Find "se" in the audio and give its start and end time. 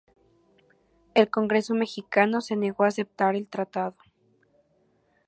2.41-2.55